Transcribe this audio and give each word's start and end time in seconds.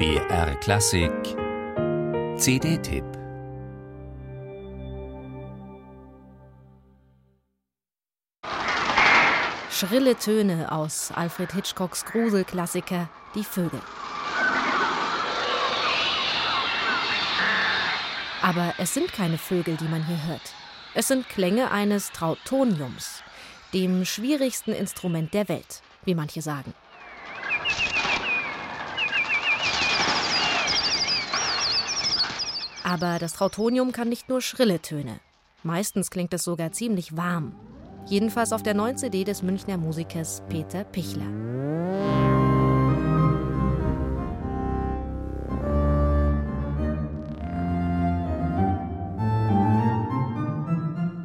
BR 0.00 0.54
Klassik 0.60 1.12
CD-Tipp 2.38 3.04
Schrille 9.70 10.16
Töne 10.16 10.72
aus 10.72 11.12
Alfred 11.14 11.52
Hitchcocks 11.52 12.06
Gruselklassiker 12.06 13.10
Die 13.34 13.44
Vögel. 13.44 13.82
Aber 18.40 18.72
es 18.78 18.94
sind 18.94 19.12
keine 19.12 19.36
Vögel, 19.36 19.76
die 19.76 19.88
man 19.88 20.06
hier 20.06 20.26
hört. 20.28 20.54
Es 20.94 21.08
sind 21.08 21.28
Klänge 21.28 21.70
eines 21.72 22.10
Trautoniums, 22.12 23.22
dem 23.74 24.06
schwierigsten 24.06 24.72
Instrument 24.72 25.34
der 25.34 25.50
Welt, 25.50 25.82
wie 26.06 26.14
manche 26.14 26.40
sagen. 26.40 26.72
Aber 32.90 33.20
das 33.20 33.34
Trautonium 33.34 33.92
kann 33.92 34.08
nicht 34.08 34.28
nur 34.28 34.40
schrille 34.40 34.82
Töne. 34.82 35.20
Meistens 35.62 36.10
klingt 36.10 36.34
es 36.34 36.42
sogar 36.42 36.72
ziemlich 36.72 37.16
warm. 37.16 37.54
Jedenfalls 38.06 38.52
auf 38.52 38.64
der 38.64 38.74
neuen 38.74 38.96
CD 38.96 39.22
des 39.22 39.44
Münchner 39.44 39.76
Musikers 39.76 40.42
Peter 40.48 40.82
Pichler. 40.82 41.22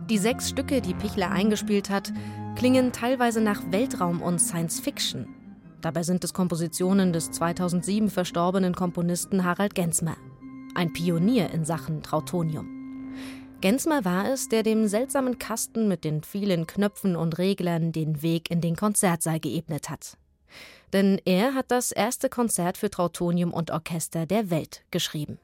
Die 0.08 0.20
sechs 0.20 0.50
Stücke, 0.50 0.82
die 0.82 0.94
Pichler 0.94 1.32
eingespielt 1.32 1.90
hat, 1.90 2.14
klingen 2.56 2.92
teilweise 2.92 3.42
nach 3.42 3.64
Weltraum 3.72 4.22
und 4.22 4.38
Science 4.38 4.80
Fiction. 4.80 5.28
Dabei 5.82 6.04
sind 6.04 6.24
es 6.24 6.32
Kompositionen 6.32 7.12
des 7.12 7.32
2007 7.32 8.12
verstorbenen 8.12 8.76
Komponisten 8.76 9.44
Harald 9.44 9.74
Gensmer 9.74 10.16
ein 10.76 10.94
Pionier 10.94 11.50
in 11.52 11.66
Sachen 11.66 12.04
Trautonium. 12.04 13.14
Gensmer 13.62 14.06
war 14.06 14.30
es, 14.30 14.50
der 14.50 14.62
dem 14.62 14.88
seltsamen 14.88 15.40
Kasten 15.40 15.88
mit 15.88 16.04
den 16.04 16.22
vielen 16.22 16.68
Knöpfen 16.68 17.16
und 17.16 17.38
Reglern 17.38 17.92
den 17.92 18.22
Weg 18.22 18.52
in 18.52 18.62
den 18.62 18.76
Konzertsaal 18.76 19.40
geebnet 19.40 19.90
hat. 19.90 20.18
Denn 20.94 21.20
er 21.26 21.56
hat 21.56 21.72
das 21.72 21.92
erste 21.92 22.30
Konzert 22.30 22.78
für 22.78 22.90
Trautonium 22.90 23.54
und 23.54 23.72
Orchester 23.72 24.26
der 24.26 24.50
Welt 24.50 24.84
geschrieben. 24.92 25.40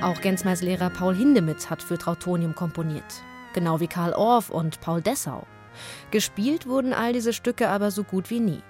Auch 0.00 0.20
Gensmers 0.22 0.62
Lehrer 0.62 0.90
Paul 0.90 1.14
Hindemith 1.14 1.68
hat 1.70 1.82
für 1.82 1.98
Trautonium 1.98 2.54
komponiert 2.54 3.22
genau 3.54 3.80
wie 3.80 3.88
Karl 3.88 4.12
Orff 4.12 4.50
und 4.50 4.80
Paul 4.80 5.02
Dessau. 5.02 5.46
Gespielt 6.10 6.66
wurden 6.66 6.92
all 6.92 7.12
diese 7.12 7.32
Stücke 7.32 7.68
aber 7.68 7.90
so 7.90 8.04
gut 8.04 8.30
wie 8.30 8.40
nie. 8.40 8.62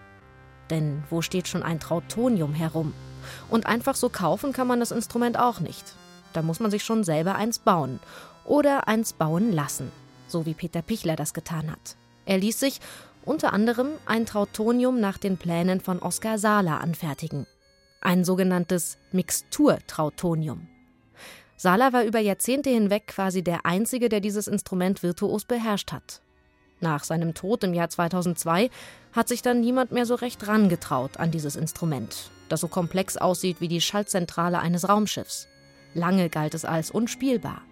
Denn 0.71 1.03
wo 1.11 1.23
steht 1.23 1.48
schon 1.48 1.62
ein 1.62 1.81
Trautonium 1.81 2.55
herum? 2.55 2.93
Und 3.49 3.67
einfach 3.67 3.95
so 3.95 4.09
kaufen 4.09 4.53
kann 4.53 4.67
man 4.67 4.81
das 4.81 4.91
Instrument 4.91 5.39
auch 5.39 5.61
nicht. 5.61 5.84
Da 6.33 6.43
muss 6.43 6.61
man 6.61 6.71
sich 6.71 6.84
schon 6.84 7.05
selber 7.05 7.34
eins 7.34 7.59
bauen 7.59 8.01
oder 8.45 8.89
eins 8.89 9.12
bauen 9.12 9.53
lassen, 9.53 9.91
so 10.27 10.47
wie 10.47 10.55
Peter 10.55 10.83
Pichler 10.83 11.17
das 11.17 11.34
getan 11.34 11.71
hat. 11.71 11.97
Er 12.27 12.39
ließ 12.39 12.61
sich 12.61 12.81
unter 13.25 13.53
anderem 13.53 13.89
ein 14.06 14.27
Trautonium 14.27 15.01
nach 15.01 15.19
den 15.19 15.37
Plänen 15.37 15.81
von 15.81 15.99
Oskar 16.01 16.39
Sala 16.39 16.79
anfertigen. 16.79 17.47
Ein 18.01 18.25
sogenanntes 18.25 18.99
Mixturtrautonium. 19.12 20.69
Sala 21.61 21.92
war 21.92 22.05
über 22.05 22.20
Jahrzehnte 22.20 22.70
hinweg 22.70 23.09
quasi 23.09 23.42
der 23.42 23.67
Einzige, 23.67 24.09
der 24.09 24.20
dieses 24.20 24.47
Instrument 24.47 25.03
virtuos 25.03 25.45
beherrscht 25.45 25.91
hat. 25.91 26.23
Nach 26.81 27.03
seinem 27.03 27.34
Tod 27.34 27.65
im 27.65 27.75
Jahr 27.75 27.89
2002 27.89 28.70
hat 29.12 29.27
sich 29.27 29.42
dann 29.42 29.61
niemand 29.61 29.91
mehr 29.91 30.06
so 30.06 30.15
recht 30.15 30.47
rangetraut 30.47 31.16
an 31.16 31.33
dieses 31.33 31.56
Instrument, 31.56 32.31
das 32.49 32.60
so 32.60 32.69
komplex 32.69 33.16
aussieht 33.16 33.56
wie 33.60 33.66
die 33.66 33.81
Schaltzentrale 33.81 34.60
eines 34.60 34.88
Raumschiffs. 34.88 35.49
Lange 35.94 36.28
galt 36.28 36.55
es 36.55 36.65
als 36.65 36.93
unspielbar. 36.93 37.62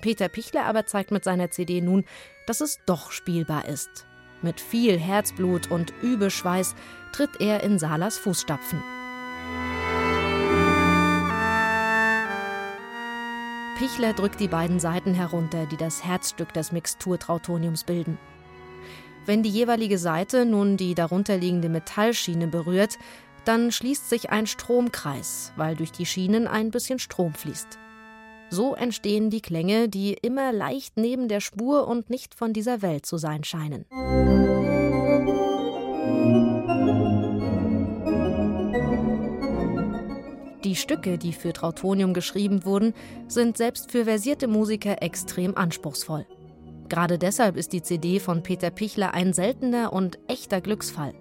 Peter 0.00 0.28
Pichler 0.28 0.66
aber 0.66 0.86
zeigt 0.86 1.10
mit 1.10 1.24
seiner 1.24 1.50
CD 1.50 1.80
nun, 1.80 2.04
dass 2.46 2.60
es 2.60 2.78
doch 2.86 3.10
spielbar 3.10 3.66
ist. 3.66 4.06
Mit 4.42 4.60
viel 4.60 4.96
Herzblut 4.96 5.72
und 5.72 5.92
Übeschweiß 6.02 6.76
tritt 7.10 7.40
er 7.40 7.64
in 7.64 7.80
Salas 7.80 8.16
Fußstapfen. 8.16 8.80
Pichler 13.78 14.12
drückt 14.12 14.40
die 14.40 14.48
beiden 14.48 14.80
Seiten 14.80 15.14
herunter, 15.14 15.66
die 15.66 15.76
das 15.76 16.04
Herzstück 16.04 16.52
des 16.52 16.72
Mixturtrautoniums 16.72 17.84
bilden. 17.84 18.18
Wenn 19.24 19.44
die 19.44 19.50
jeweilige 19.50 19.98
Seite 19.98 20.44
nun 20.44 20.76
die 20.76 20.96
darunterliegende 20.96 21.68
Metallschiene 21.68 22.48
berührt, 22.48 22.98
dann 23.44 23.70
schließt 23.70 24.10
sich 24.10 24.30
ein 24.30 24.48
Stromkreis, 24.48 25.52
weil 25.54 25.76
durch 25.76 25.92
die 25.92 26.06
Schienen 26.06 26.48
ein 26.48 26.72
bisschen 26.72 26.98
Strom 26.98 27.34
fließt. 27.34 27.78
So 28.50 28.74
entstehen 28.74 29.30
die 29.30 29.42
Klänge, 29.42 29.88
die 29.88 30.14
immer 30.14 30.52
leicht 30.52 30.96
neben 30.96 31.28
der 31.28 31.40
Spur 31.40 31.86
und 31.86 32.10
nicht 32.10 32.34
von 32.34 32.52
dieser 32.52 32.82
Welt 32.82 33.06
zu 33.06 33.16
sein 33.16 33.44
scheinen. 33.44 33.84
Die 40.64 40.74
Stücke, 40.74 41.18
die 41.18 41.32
für 41.32 41.52
Trautonium 41.52 42.14
geschrieben 42.14 42.64
wurden, 42.64 42.92
sind 43.28 43.56
selbst 43.56 43.92
für 43.92 44.04
versierte 44.04 44.48
Musiker 44.48 45.02
extrem 45.02 45.56
anspruchsvoll. 45.56 46.26
Gerade 46.88 47.18
deshalb 47.18 47.56
ist 47.56 47.72
die 47.72 47.82
CD 47.82 48.18
von 48.18 48.42
Peter 48.42 48.70
Pichler 48.70 49.14
ein 49.14 49.32
seltener 49.32 49.92
und 49.92 50.18
echter 50.26 50.60
Glücksfall. 50.60 51.14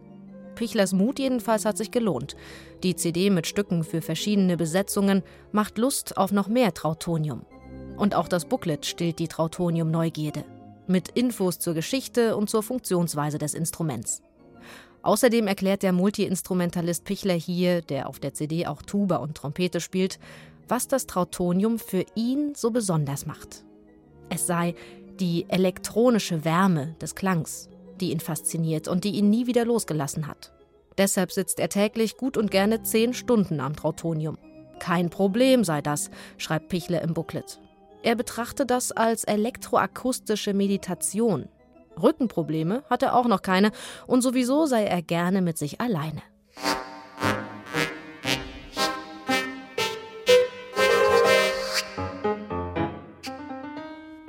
Pichlers 0.55 0.91
Mut 0.91 1.19
jedenfalls 1.19 1.65
hat 1.65 1.77
sich 1.77 1.91
gelohnt. 1.91 2.35
Die 2.81 2.95
CD 2.95 3.29
mit 3.29 3.45
Stücken 3.45 3.83
für 3.83 4.01
verschiedene 4.01 4.57
Besetzungen 4.57 5.21
macht 5.51 5.77
Lust 5.77 6.17
auf 6.17 6.31
noch 6.31 6.47
mehr 6.47 6.73
Trautonium. 6.73 7.45
Und 7.95 8.15
auch 8.15 8.27
das 8.27 8.45
Booklet 8.45 8.85
stillt 8.85 9.19
die 9.19 9.27
Trautonium-Neugierde. 9.27 10.45
Mit 10.87 11.09
Infos 11.09 11.59
zur 11.59 11.75
Geschichte 11.75 12.35
und 12.35 12.49
zur 12.49 12.63
Funktionsweise 12.63 13.37
des 13.37 13.53
Instruments. 13.53 14.23
Außerdem 15.01 15.47
erklärt 15.47 15.83
der 15.83 15.93
Multiinstrumentalist 15.93 17.05
Pichler 17.05 17.33
hier, 17.33 17.81
der 17.81 18.09
auf 18.09 18.19
der 18.19 18.33
CD 18.33 18.67
auch 18.67 18.81
Tuba 18.81 19.17
und 19.17 19.35
Trompete 19.35 19.79
spielt, 19.79 20.19
was 20.67 20.87
das 20.87 21.07
Trautonium 21.07 21.79
für 21.79 22.05
ihn 22.15 22.53
so 22.55 22.71
besonders 22.71 23.25
macht. 23.25 23.63
Es 24.29 24.47
sei 24.47 24.75
die 25.19 25.45
elektronische 25.49 26.43
Wärme 26.43 26.95
des 27.01 27.15
Klangs, 27.15 27.69
die 27.99 28.11
ihn 28.11 28.19
fasziniert 28.19 28.87
und 28.87 29.03
die 29.03 29.11
ihn 29.11 29.29
nie 29.29 29.47
wieder 29.47 29.65
losgelassen 29.65 30.27
hat. 30.27 30.51
Deshalb 30.97 31.31
sitzt 31.31 31.59
er 31.59 31.69
täglich 31.69 32.17
gut 32.17 32.37
und 32.37 32.51
gerne 32.51 32.83
zehn 32.83 33.13
Stunden 33.13 33.59
am 33.59 33.75
Trautonium. 33.75 34.37
Kein 34.79 35.09
Problem 35.09 35.63
sei 35.63 35.81
das, 35.81 36.09
schreibt 36.37 36.69
Pichler 36.69 37.01
im 37.01 37.13
Booklet. 37.13 37.59
Er 38.03 38.15
betrachte 38.15 38.65
das 38.65 38.91
als 38.91 39.23
elektroakustische 39.23 40.53
Meditation, 40.53 41.49
Rückenprobleme 42.01 42.83
hat 42.89 43.03
er 43.03 43.15
auch 43.15 43.27
noch 43.27 43.41
keine 43.41 43.71
und 44.05 44.21
sowieso 44.21 44.65
sei 44.65 44.85
er 44.85 45.01
gerne 45.01 45.41
mit 45.41 45.57
sich 45.57 45.81
alleine. 45.81 46.21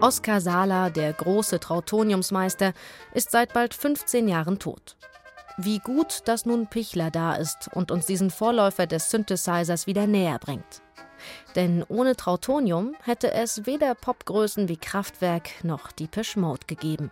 Oskar 0.00 0.40
Sala, 0.40 0.90
der 0.90 1.12
große 1.12 1.58
Trautoniumsmeister, 1.58 2.72
ist 3.14 3.32
seit 3.32 3.52
bald 3.52 3.74
15 3.74 4.28
Jahren 4.28 4.60
tot. 4.60 4.96
Wie 5.56 5.80
gut, 5.80 6.20
dass 6.26 6.46
nun 6.46 6.68
Pichler 6.68 7.10
da 7.10 7.34
ist 7.34 7.68
und 7.74 7.90
uns 7.90 8.06
diesen 8.06 8.30
Vorläufer 8.30 8.86
des 8.86 9.10
Synthesizers 9.10 9.88
wieder 9.88 10.06
näher 10.06 10.38
bringt. 10.38 10.82
Denn 11.56 11.84
ohne 11.88 12.14
Trautonium 12.14 12.94
hätte 13.02 13.32
es 13.32 13.66
weder 13.66 13.96
Popgrößen 13.96 14.68
wie 14.68 14.76
Kraftwerk 14.76 15.64
noch 15.64 15.90
die 15.90 16.08
Mode 16.36 16.66
gegeben. 16.68 17.10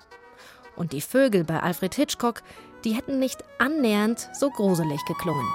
Und 0.76 0.92
die 0.92 1.00
Vögel 1.00 1.44
bei 1.44 1.60
Alfred 1.60 1.94
Hitchcock, 1.94 2.42
die 2.84 2.92
hätten 2.92 3.18
nicht 3.18 3.42
annähernd 3.58 4.28
so 4.32 4.50
gruselig 4.50 5.00
geklungen. 5.06 5.46